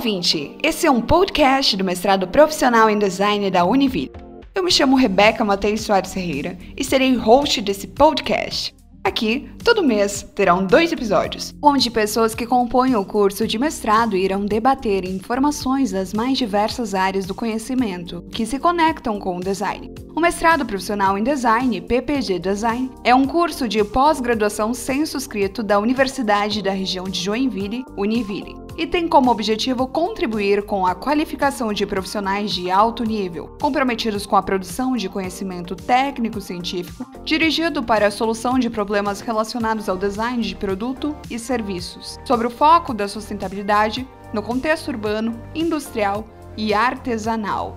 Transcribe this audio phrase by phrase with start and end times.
[0.00, 0.56] ouvinte!
[0.62, 4.10] Esse é um podcast do mestrado profissional em design da Univille.
[4.54, 8.74] Eu me chamo Rebeca Matheus Soares Ferreira e serei host desse podcast.
[9.04, 14.46] Aqui, todo mês, terão dois episódios, onde pessoas que compõem o curso de mestrado irão
[14.46, 19.92] debater informações das mais diversas áreas do conhecimento que se conectam com o design.
[20.16, 26.62] O mestrado profissional em design, PPG Design, é um curso de pós-graduação censo-escrito da Universidade
[26.62, 32.50] da região de Joinville, Univille e tem como objetivo contribuir com a qualificação de profissionais
[32.50, 38.70] de alto nível, comprometidos com a produção de conhecimento técnico-científico, dirigido para a solução de
[38.70, 44.88] problemas relacionados ao design de produto e serviços, sobre o foco da sustentabilidade no contexto
[44.88, 46.24] urbano, industrial
[46.56, 47.76] e artesanal.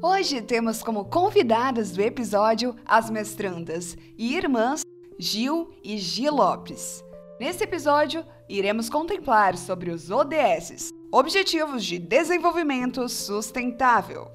[0.00, 4.82] Hoje temos como convidadas do episódio as mestrandas e irmãs
[5.22, 7.04] Gil e Gil Lopes.
[7.38, 14.28] Nesse episódio, iremos contemplar sobre os ODS Objetivos de Desenvolvimento Sustentável.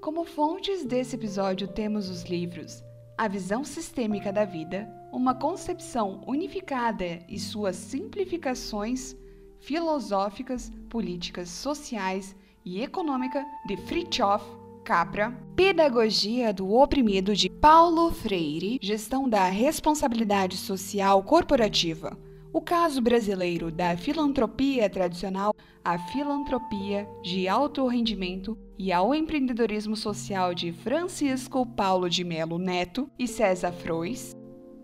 [0.00, 2.82] Como fontes desse episódio, temos os livros
[3.18, 9.14] A Visão Sistêmica da Vida, uma concepção unificada e suas simplificações
[9.58, 14.59] filosóficas, políticas, sociais e econômica de Fritjof
[14.90, 22.18] Capra, Pedagogia do Oprimido de Paulo Freire, Gestão da Responsabilidade Social Corporativa.
[22.52, 30.52] O caso brasileiro da filantropia tradicional à filantropia de alto rendimento e ao empreendedorismo social
[30.52, 34.34] de Francisco Paulo de Melo Neto e César Frois.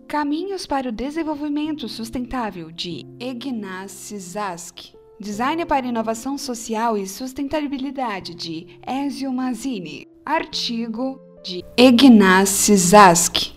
[0.07, 4.96] Caminhos para o Desenvolvimento Sustentável de Ignacy Zask.
[5.19, 10.07] Design para Inovação Social e Sustentabilidade de Ezio Mazzini.
[10.23, 13.51] Artigo de Ignacy Zask.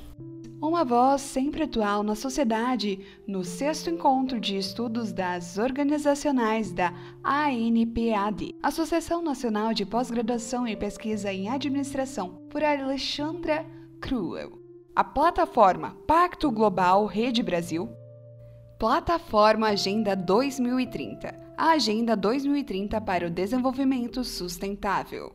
[0.59, 8.55] Uma voz sempre atual na sociedade no sexto encontro de estudos das organizacionais da ANPAD,
[8.63, 13.67] Associação Nacional de Pós-Graduação e Pesquisa em Administração, por Alexandra
[14.01, 14.59] Cruel.
[14.97, 17.87] A plataforma Pacto Global Rede Brasil.
[18.79, 25.31] Plataforma Agenda 2030 a Agenda 2030 para o Desenvolvimento Sustentável.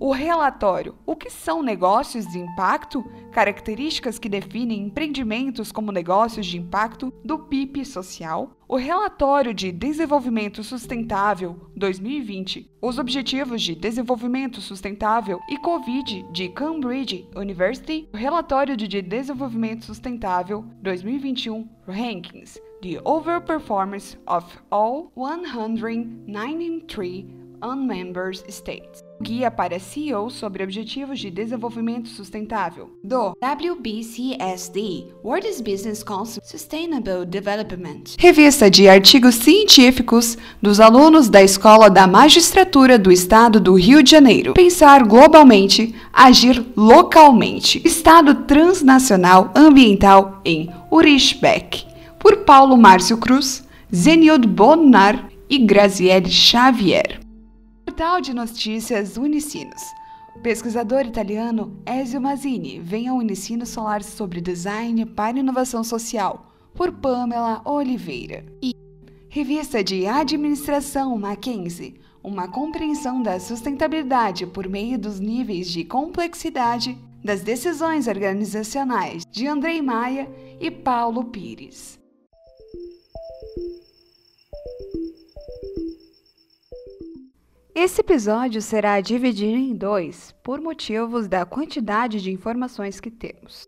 [0.00, 3.04] O relatório O que são negócios de impacto?
[3.30, 8.56] Características que definem empreendimentos como negócios de impacto do PIB social.
[8.66, 17.28] O relatório de Desenvolvimento Sustentável 2020, os Objetivos de Desenvolvimento Sustentável e Covid de Cambridge
[17.36, 18.08] University.
[18.12, 27.26] O relatório de Desenvolvimento Sustentável 2021 Rankings the overperformance of all 193
[27.62, 29.04] unmember states.
[29.22, 38.16] Guia para CEO sobre Objetivos de Desenvolvimento Sustentável do WBCSD World Business Council Sustainable Development.
[38.18, 44.12] Revista de artigos científicos dos alunos da Escola da Magistratura do Estado do Rio de
[44.12, 44.54] Janeiro.
[44.54, 47.82] Pensar globalmente, agir localmente.
[47.84, 51.89] Estado transnacional ambiental em Urishbeck
[52.20, 57.18] por Paulo Márcio Cruz, Zenildo Bonar e Graziele Xavier.
[57.86, 59.82] Portal de Notícias Unicinos.
[60.36, 66.92] O pesquisador italiano Ezio Mazzini vem ao Unicinos falar sobre design para inovação social, por
[66.92, 68.44] Pamela Oliveira.
[68.62, 68.72] E
[69.30, 77.40] Revista de Administração Mackenzie, uma compreensão da sustentabilidade por meio dos níveis de complexidade das
[77.40, 80.28] decisões organizacionais, de Andrei Maia
[80.60, 81.99] e Paulo Pires.
[87.74, 93.64] Esse episódio será dividido em dois, por motivos da quantidade de informações que temos.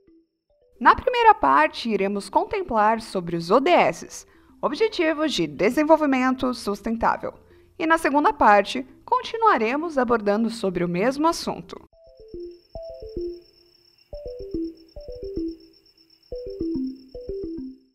[0.81, 4.27] Na primeira parte, iremos contemplar sobre os ODS,
[4.61, 7.33] Objetivos de Desenvolvimento Sustentável,
[7.79, 11.89] e na segunda parte, continuaremos abordando sobre o mesmo assunto.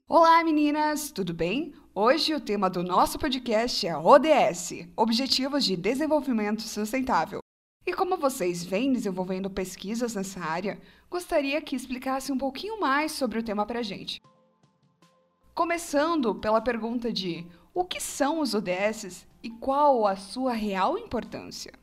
[0.08, 1.74] Olá meninas, tudo bem?
[2.00, 7.40] Hoje o tema do nosso podcast é ODS Objetivos de Desenvolvimento Sustentável.
[7.88, 10.80] E como vocês vêm desenvolvendo pesquisas nessa área,
[11.10, 14.22] gostaria que explicasse um pouquinho mais sobre o tema para a gente.
[15.56, 21.74] Começando pela pergunta de o que são os ODS e qual a sua real importância?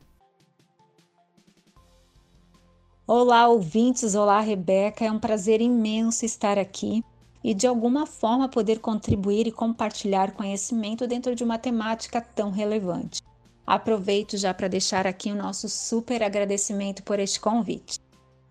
[3.04, 4.14] Olá, ouvintes!
[4.14, 5.04] Olá, Rebeca!
[5.04, 7.02] É um prazer imenso estar aqui
[7.44, 13.20] e de alguma forma poder contribuir e compartilhar conhecimento dentro de uma temática tão relevante.
[13.66, 18.00] Aproveito já para deixar aqui o nosso super agradecimento por este convite.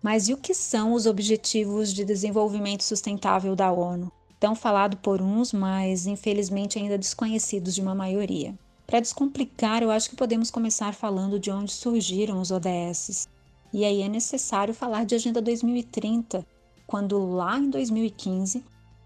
[0.00, 4.12] Mas e o que são os Objetivos de Desenvolvimento Sustentável da ONU?
[4.38, 8.54] Tão falado por uns, mas infelizmente ainda desconhecidos de uma maioria.
[8.86, 13.28] Para descomplicar, eu acho que podemos começar falando de onde surgiram os ODS.
[13.72, 16.46] E aí é necessário falar de Agenda 2030,
[16.86, 18.62] quando lá em 2015,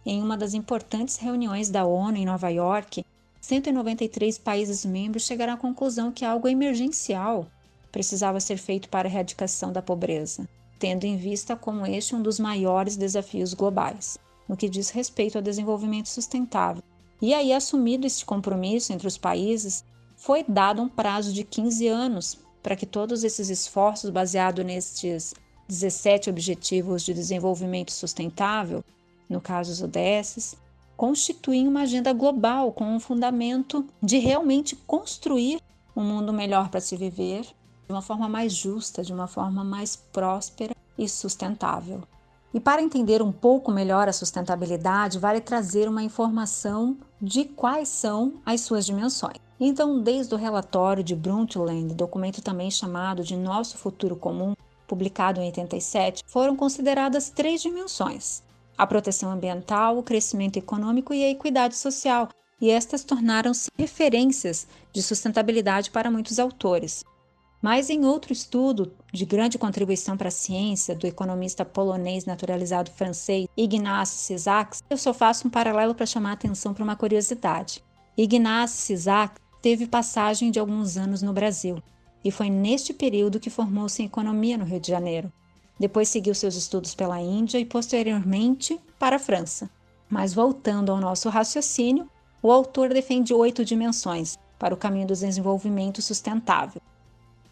[0.08, 3.05] em uma das importantes reuniões da ONU em Nova York,
[3.40, 7.46] 193 países membros chegaram à conclusão que algo emergencial
[7.93, 12.38] precisava ser feito para a erradicação da pobreza tendo em vista como este um dos
[12.38, 14.16] maiores desafios globais,
[14.49, 16.82] no que diz respeito ao desenvolvimento sustentável.
[17.20, 19.84] E aí, assumido este compromisso entre os países,
[20.16, 25.34] foi dado um prazo de 15 anos para que todos esses esforços baseados nestes
[25.69, 28.84] 17 Objetivos de Desenvolvimento Sustentável,
[29.29, 30.57] no caso os ODS,
[30.97, 35.61] constituem uma agenda global com um fundamento de realmente construir
[35.95, 39.97] um mundo melhor para se viver de uma forma mais justa, de uma forma mais
[39.97, 42.03] próspera e sustentável.
[42.53, 48.35] E para entender um pouco melhor a sustentabilidade, vale trazer uma informação de quais são
[48.45, 49.37] as suas dimensões.
[49.61, 54.55] Então, desde o relatório de Brundtland, documento também chamado de Nosso Futuro Comum,
[54.87, 58.43] publicado em 87, foram consideradas três dimensões:
[58.79, 62.29] a proteção ambiental, o crescimento econômico e a equidade social,
[62.61, 67.05] e estas tornaram-se referências de sustentabilidade para muitos autores.
[67.61, 73.49] Mas em outro estudo de grande contribuição para a ciência do economista polonês naturalizado francês
[73.57, 77.85] Ignace Sisak, eu só faço um paralelo para chamar a atenção para uma curiosidade.
[78.17, 81.83] Ignace Sisak teve passagem de alguns anos no Brasil
[82.25, 85.33] e foi neste período que formou-se em economia no Rio de Janeiro.
[85.79, 89.71] Depois seguiu seus estudos pela Índia e posteriormente para a França.
[90.09, 92.09] Mas voltando ao nosso raciocínio,
[92.43, 96.81] o autor defende oito dimensões para o caminho do desenvolvimento sustentável.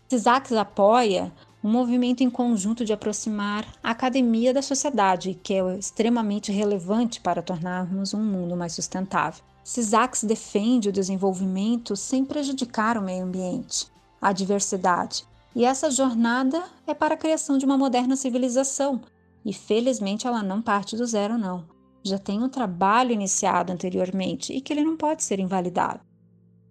[0.09, 1.33] CISAX apoia
[1.63, 7.43] um movimento em conjunto de aproximar a academia da sociedade, que é extremamente relevante para
[7.43, 9.43] tornarmos um mundo mais sustentável.
[9.65, 13.89] CISAX defende o desenvolvimento sem prejudicar o meio ambiente,
[14.23, 15.25] a diversidade,
[15.57, 19.01] e essa jornada é para a criação de uma moderna civilização.
[19.45, 21.67] E felizmente ela não parte do zero, não.
[22.05, 26.01] Já tem um trabalho iniciado anteriormente e que ele não pode ser invalidado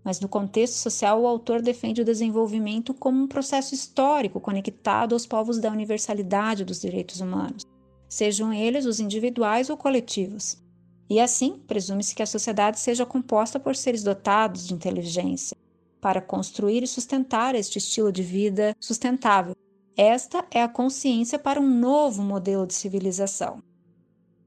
[0.05, 5.25] mas no contexto social o autor defende o desenvolvimento como um processo histórico conectado aos
[5.25, 7.65] povos da universalidade dos direitos humanos,
[8.07, 10.63] sejam eles os individuais ou coletivos.
[11.09, 15.57] E assim, presume-se que a sociedade seja composta por seres dotados de inteligência,
[16.05, 19.55] para construir e sustentar este estilo de vida sustentável.
[19.97, 23.59] Esta é a consciência para um novo modelo de civilização.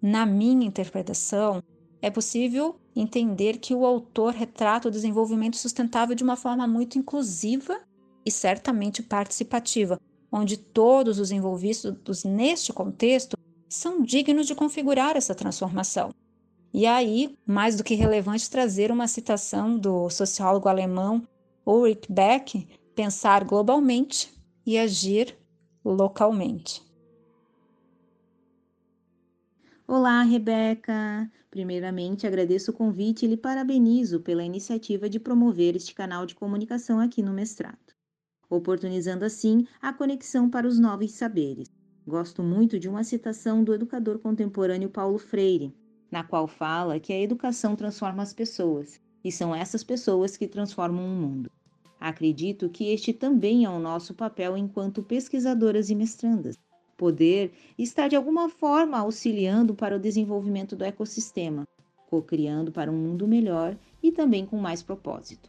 [0.01, 1.61] Na minha interpretação,
[2.01, 7.81] é possível entender que o autor retrata o desenvolvimento sustentável de uma forma muito inclusiva
[8.25, 10.01] e certamente participativa,
[10.31, 13.37] onde todos os envolvidos neste contexto
[13.69, 16.15] são dignos de configurar essa transformação.
[16.73, 21.27] E aí, mais do que relevante trazer uma citação do sociólogo alemão
[21.70, 24.32] Ulrich Beck, pensar globalmente
[24.65, 25.37] e agir
[25.85, 26.82] localmente.
[29.87, 31.31] Olá, Rebeca!
[31.50, 37.00] Primeiramente, agradeço o convite e lhe parabenizo pela iniciativa de promover este canal de comunicação
[37.00, 37.93] aqui no mestrado,
[38.49, 41.69] oportunizando assim a conexão para os novos saberes.
[42.06, 45.76] Gosto muito de uma citação do educador contemporâneo Paulo Freire,
[46.11, 51.04] na qual fala que a educação transforma as pessoas, e são essas pessoas que transformam
[51.04, 51.50] o mundo.
[52.00, 56.57] Acredito que este também é o nosso papel enquanto pesquisadoras e mestrandas
[56.99, 61.67] poder está de alguma forma auxiliando para o desenvolvimento do ecossistema,
[62.11, 65.49] co-criando para um mundo melhor e também com mais propósito.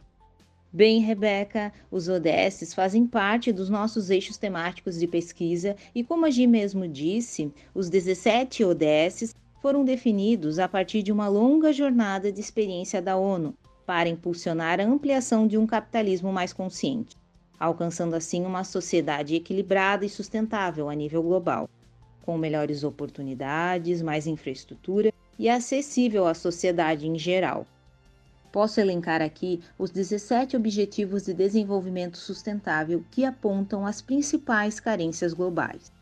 [0.72, 6.30] Bem, Rebeca, os ODS fazem parte dos nossos eixos temáticos de pesquisa e, como a
[6.30, 12.40] Gi mesmo disse, os 17 ODS foram definidos a partir de uma longa jornada de
[12.40, 13.52] experiência da ONU
[13.90, 17.20] para impulsionar a ampliação de um capitalismo mais consciente
[17.60, 21.68] alcançando assim uma sociedade equilibrada e sustentável a nível global,
[22.22, 27.66] com melhores oportunidades, mais infraestrutura e acessível à sociedade em geral.
[28.50, 35.92] Posso elencar aqui os 17 Objetivos de Desenvolvimento Sustentável que apontam as principais carências globais.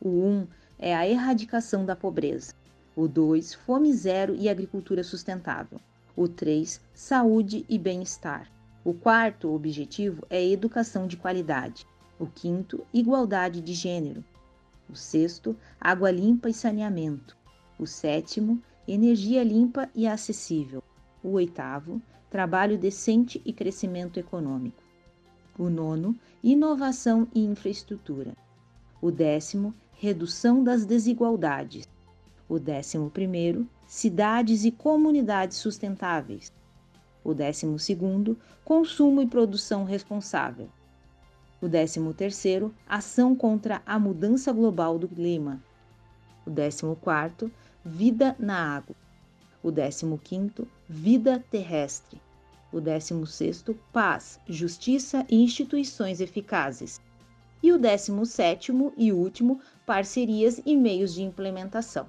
[0.00, 0.46] O 1
[0.78, 2.52] é a erradicação da pobreza.
[2.96, 5.80] O 2, fome zero e agricultura sustentável.
[6.22, 8.52] O 3, saúde e bem-estar.
[8.84, 11.86] O quarto objetivo é educação de qualidade.
[12.18, 14.22] O quinto, igualdade de gênero.
[14.86, 17.34] O sexto, água limpa e saneamento.
[17.78, 20.82] O sétimo, energia limpa e acessível.
[21.24, 24.82] O oitavo, trabalho decente e crescimento econômico.
[25.58, 28.36] O nono, inovação e infraestrutura.
[29.00, 31.88] O décimo, redução das desigualdades.
[32.50, 36.52] O décimo primeiro, cidades e comunidades sustentáveis.
[37.22, 40.68] O décimo segundo, consumo e produção responsável.
[41.62, 45.62] O décimo terceiro, ação contra a mudança global do clima.
[46.44, 47.52] O décimo quarto,
[47.84, 48.96] vida na água.
[49.62, 52.20] O décimo quinto, vida terrestre.
[52.72, 57.00] O décimo sexto, paz, justiça e instituições eficazes.
[57.62, 62.08] E o décimo sétimo e último, parcerias e meios de implementação.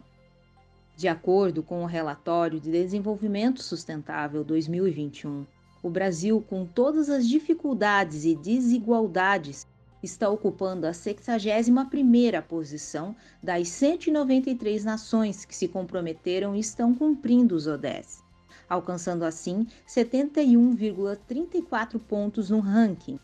[1.02, 5.48] De acordo com o relatório de Desenvolvimento Sustentável 2021,
[5.82, 9.66] o Brasil, com todas as dificuldades e desigualdades,
[10.04, 17.66] está ocupando a 61ª posição das 193 nações que se comprometeram e estão cumprindo os
[17.66, 18.24] ODS,
[18.70, 23.20] alcançando assim 71,34 pontos no ranking.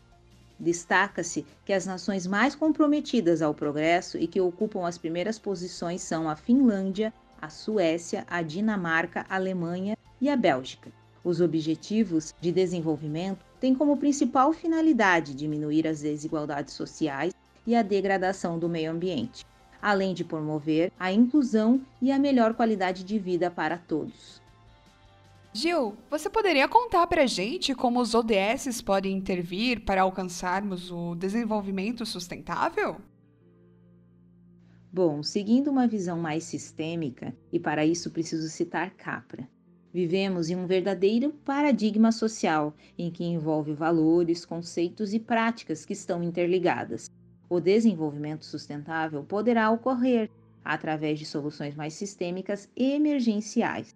[0.59, 6.27] Destaca-se que as nações mais comprometidas ao progresso e que ocupam as primeiras posições são
[6.27, 7.13] a Finlândia,
[7.47, 10.91] a Suécia, a Dinamarca, a Alemanha e a Bélgica.
[11.23, 17.33] Os Objetivos de Desenvolvimento têm como principal finalidade diminuir as desigualdades sociais
[17.65, 19.45] e a degradação do meio ambiente,
[19.81, 24.41] além de promover a inclusão e a melhor qualidade de vida para todos.
[25.53, 31.15] Gil, você poderia contar para a gente como os ODS podem intervir para alcançarmos o
[31.15, 32.97] desenvolvimento sustentável?
[34.97, 39.47] Bom, seguindo uma visão mais sistêmica, e para isso preciso citar Capra,
[39.93, 46.23] vivemos em um verdadeiro paradigma social em que envolve valores, conceitos e práticas que estão
[46.23, 47.11] interligadas.
[47.47, 50.31] O desenvolvimento sustentável poderá ocorrer
[50.65, 53.95] através de soluções mais sistêmicas e emergenciais,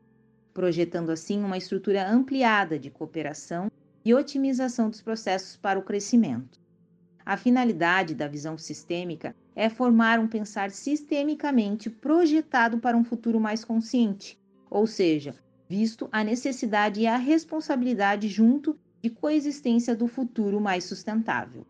[0.53, 3.71] projetando assim uma estrutura ampliada de cooperação
[4.05, 6.61] e otimização dos processos para o crescimento.
[7.25, 13.65] A finalidade da visão sistêmica é formar um pensar sistemicamente projetado para um futuro mais
[13.65, 14.39] consciente,
[14.69, 15.35] ou seja,
[15.67, 21.65] visto a necessidade e a responsabilidade junto de coexistência do futuro mais sustentável.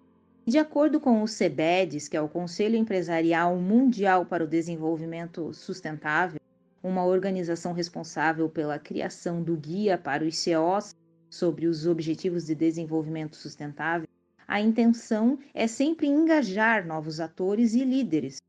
[0.45, 6.39] De acordo com o CEBEDES, que é o Conselho Empresarial Mundial para o Desenvolvimento Sustentável,
[6.83, 10.95] uma organização responsável pela criação do Guia para os CEOs
[11.29, 14.07] sobre os Objetivos de Desenvolvimento Sustentável,
[14.51, 18.41] a intenção é sempre engajar novos atores e líderes,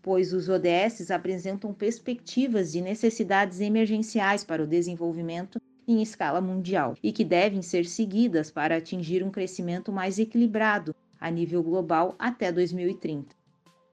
[0.00, 7.10] pois os ODS apresentam perspectivas de necessidades emergenciais para o desenvolvimento em escala mundial e
[7.10, 13.34] que devem ser seguidas para atingir um crescimento mais equilibrado a nível global até 2030.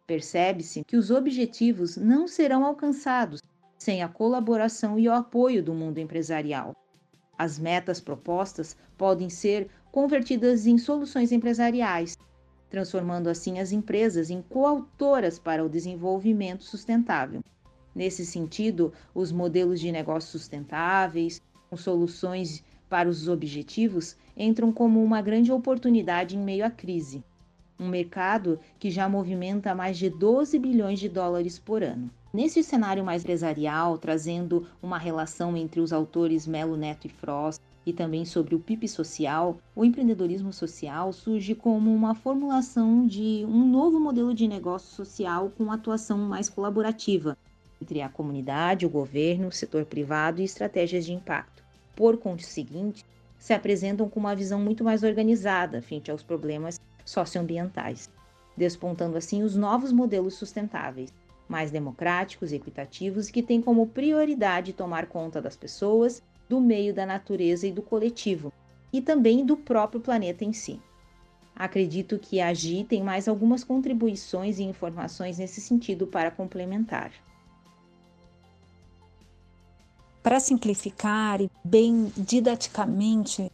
[0.05, 3.41] Percebe-se que os objetivos não serão alcançados
[3.79, 6.75] sem a colaboração e o apoio do mundo empresarial.
[7.35, 12.15] As metas propostas podem ser convertidas em soluções empresariais,
[12.69, 17.43] transformando assim as empresas em coautoras para o desenvolvimento sustentável.
[17.95, 25.19] Nesse sentido, os modelos de negócios sustentáveis, com soluções para os objetivos, entram como uma
[25.19, 27.23] grande oportunidade em meio à crise.
[27.79, 32.07] Um mercado que já movimenta mais de 12 bilhões de dólares por ano.
[32.31, 37.93] Nesse cenário mais empresarial, trazendo uma relação entre os autores Melo Neto e Frost e
[37.93, 43.97] também sobre o PIB social, o empreendedorismo social surge como uma formulação de um novo
[43.97, 47.37] modelo de negócio social com atuação mais colaborativa
[47.81, 51.63] entre a comunidade, o governo, o setor privado e estratégias de impacto.
[51.95, 53.05] Por conseguinte,
[53.39, 58.11] se apresentam com uma visão muito mais organizada frente aos problemas socioambientais,
[58.57, 61.13] despontando assim os novos modelos sustentáveis
[61.47, 67.67] mais democráticos, equitativos que têm como prioridade tomar conta das pessoas, do meio da natureza
[67.67, 68.51] e do coletivo,
[68.91, 70.79] e também do próprio planeta em si.
[71.55, 77.11] Acredito que a AGI tem mais algumas contribuições e informações nesse sentido para complementar.
[80.21, 83.51] Para simplificar e bem didaticamente,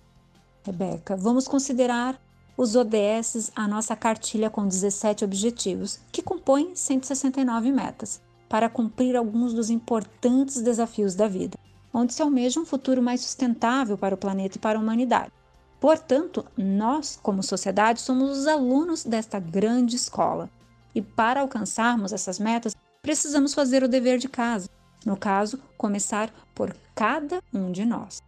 [0.65, 2.19] Rebeca, vamos considerar
[2.57, 9.53] os ODS a nossa cartilha com 17 objetivos, que compõem 169 metas, para cumprir alguns
[9.53, 11.57] dos importantes desafios da vida,
[11.93, 15.31] onde se almeja um futuro mais sustentável para o planeta e para a humanidade.
[15.79, 20.49] Portanto, nós, como sociedade, somos os alunos desta grande escola.
[20.95, 24.69] E para alcançarmos essas metas, precisamos fazer o dever de casa.
[25.05, 28.21] No caso, começar por cada um de nós.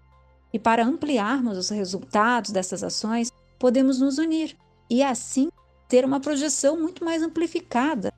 [0.52, 4.58] E para ampliarmos os resultados dessas ações, podemos nos unir
[4.90, 5.50] e assim
[5.88, 8.14] ter uma projeção muito mais amplificada,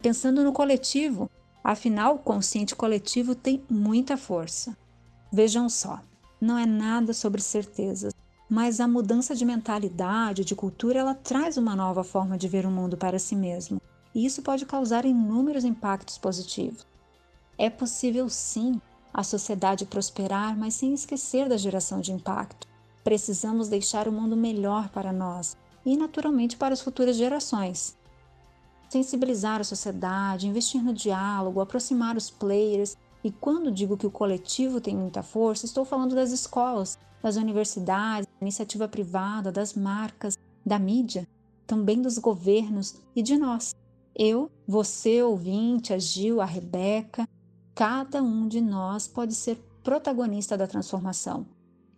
[0.00, 1.28] pensando no coletivo.
[1.64, 4.76] Afinal, o consciente coletivo tem muita força.
[5.36, 6.00] Vejam só,
[6.40, 8.14] não é nada sobre certezas,
[8.48, 12.70] mas a mudança de mentalidade, de cultura, ela traz uma nova forma de ver o
[12.70, 13.78] mundo para si mesmo.
[14.14, 16.86] e isso pode causar inúmeros impactos positivos.
[17.58, 18.80] É possível sim
[19.12, 22.66] a sociedade prosperar, mas sem esquecer da geração de impacto.
[23.04, 27.94] Precisamos deixar o mundo melhor para nós e, naturalmente, para as futuras gerações.
[28.88, 32.96] Sensibilizar a sociedade, investir no diálogo, aproximar os players.
[33.26, 38.24] E quando digo que o coletivo tem muita força, estou falando das escolas, das universidades,
[38.24, 41.26] da iniciativa privada, das marcas, da mídia,
[41.66, 43.74] também dos governos e de nós.
[44.14, 47.28] Eu, você, ouvinte, a Gil, a Rebeca,
[47.74, 51.48] cada um de nós pode ser protagonista da transformação.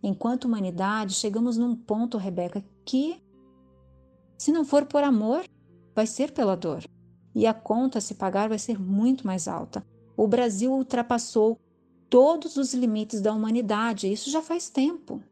[0.01, 3.21] Enquanto humanidade, chegamos num ponto, Rebeca, que,
[4.35, 5.43] se não for por amor,
[5.93, 6.83] vai ser pela dor.
[7.35, 9.85] E a conta a se pagar vai ser muito mais alta.
[10.19, 11.57] O Brasil ultrapassou
[12.09, 15.23] todos os limites da humanidade, isso já faz tempo.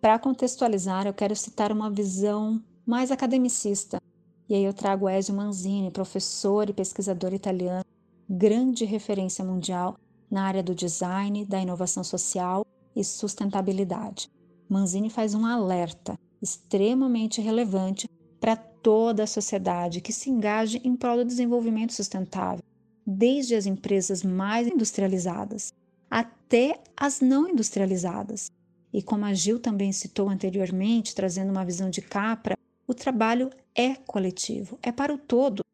[0.00, 4.00] Para contextualizar, eu quero citar uma visão mais academicista.
[4.48, 7.84] E aí eu trago Ezio Manzini, professor e pesquisador italiano,
[8.28, 9.96] grande referência mundial
[10.30, 14.30] na área do design, da inovação social e sustentabilidade.
[14.68, 21.16] Manzini faz um alerta extremamente relevante para toda a sociedade que se engaje em prol
[21.16, 22.62] do desenvolvimento sustentável,
[23.06, 25.72] desde as empresas mais industrializadas
[26.10, 28.50] até as não industrializadas.
[28.92, 33.94] E como a Gil também citou anteriormente, trazendo uma visão de Capra, o trabalho é
[33.94, 35.64] coletivo, é para o todo.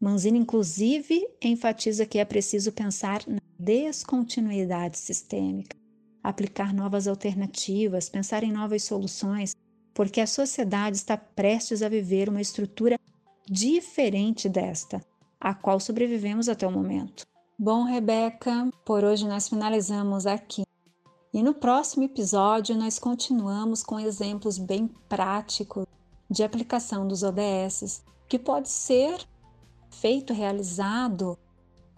[0.00, 5.76] Manzini, inclusive, enfatiza que é preciso pensar na descontinuidade sistêmica,
[6.22, 9.54] aplicar novas alternativas, pensar em novas soluções,
[9.92, 12.98] porque a sociedade está prestes a viver uma estrutura
[13.46, 15.04] diferente desta,
[15.40, 17.24] a qual sobrevivemos até o momento.
[17.58, 20.64] Bom, Rebeca, por hoje nós finalizamos aqui.
[21.32, 25.86] E no próximo episódio nós continuamos com exemplos bem práticos
[26.28, 29.26] de aplicação dos ODS, que pode ser
[29.90, 31.38] feito, realizado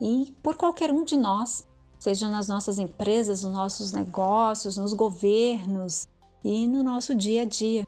[0.00, 1.66] e por qualquer um de nós,
[1.98, 6.08] seja nas nossas empresas, nos nossos negócios, nos governos
[6.44, 7.86] e no nosso dia a dia.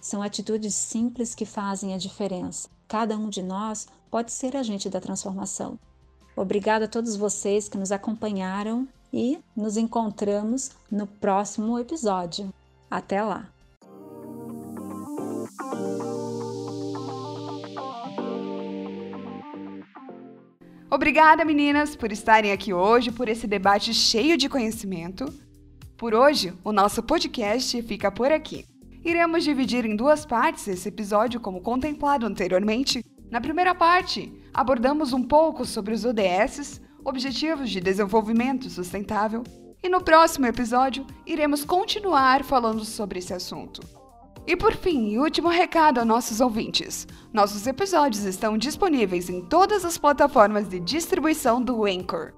[0.00, 2.73] São atitudes simples que fazem a diferença.
[2.88, 5.78] Cada um de nós pode ser agente da transformação.
[6.36, 12.52] Obrigada a todos vocês que nos acompanharam e nos encontramos no próximo episódio.
[12.90, 13.48] Até lá!
[20.90, 25.26] Obrigada, meninas, por estarem aqui hoje, por esse debate cheio de conhecimento.
[25.96, 28.64] Por hoje, o nosso podcast fica por aqui.
[29.04, 33.04] Iremos dividir em duas partes esse episódio, como contemplado anteriormente.
[33.30, 39.44] Na primeira parte, abordamos um pouco sobre os ODS, Objetivos de Desenvolvimento Sustentável,
[39.82, 43.82] e no próximo episódio iremos continuar falando sobre esse assunto.
[44.46, 49.98] E por fim, último recado a nossos ouvintes: nossos episódios estão disponíveis em todas as
[49.98, 52.32] plataformas de distribuição do Anchor.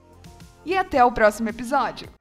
[0.66, 2.17] E até o próximo episódio!